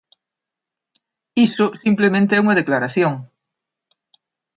Iso 1.47 1.65
simplemente 1.83 2.33
é 2.35 2.43
unha 2.45 2.59
declaración. 2.61 3.13